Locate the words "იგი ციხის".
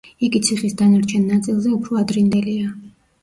0.27-0.73